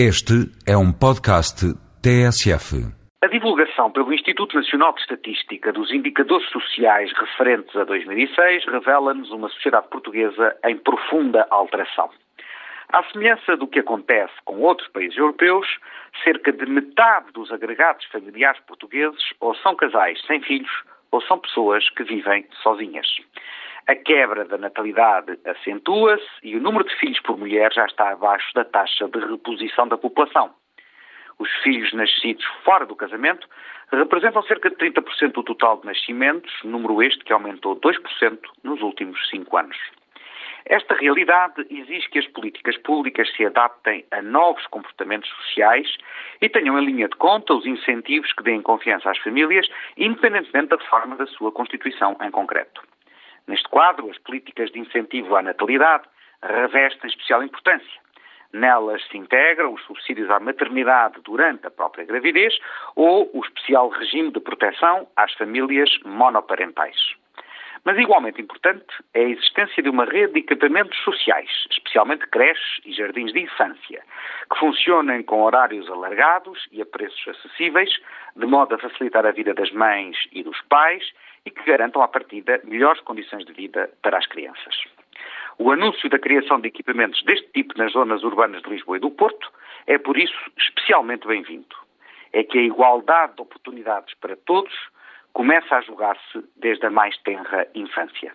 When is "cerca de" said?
16.24-16.64, 34.44-34.76